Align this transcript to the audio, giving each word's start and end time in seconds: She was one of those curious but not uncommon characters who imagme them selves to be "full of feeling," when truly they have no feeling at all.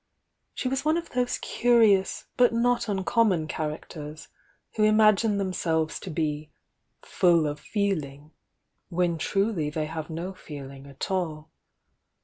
She 0.55 0.67
was 0.67 0.83
one 0.83 0.97
of 0.97 1.11
those 1.11 1.37
curious 1.37 2.25
but 2.35 2.51
not 2.51 2.89
uncommon 2.89 3.47
characters 3.47 4.29
who 4.75 4.81
imagme 4.81 5.37
them 5.37 5.53
selves 5.53 5.99
to 5.99 6.09
be 6.09 6.49
"full 7.03 7.45
of 7.45 7.59
feeling," 7.59 8.31
when 8.89 9.19
truly 9.19 9.69
they 9.69 9.85
have 9.85 10.09
no 10.09 10.33
feeling 10.33 10.87
at 10.87 11.11
all. 11.11 11.51